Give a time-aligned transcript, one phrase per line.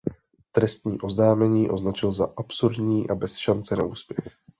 [0.51, 4.27] Trestní oznámení označil za absurdní a bez šance na úspěch.